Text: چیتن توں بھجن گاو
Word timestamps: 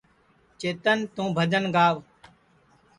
چیتن 0.59 0.99
توں 1.13 1.29
بھجن 1.35 1.65
گاو 1.75 1.95